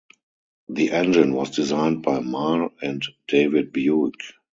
[0.67, 4.15] The engine was designed by Marr and David Buick.